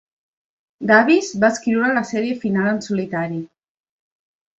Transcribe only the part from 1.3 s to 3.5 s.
va escriure la sèrie final en solitari.